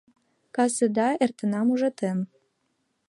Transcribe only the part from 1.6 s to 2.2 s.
ужатен.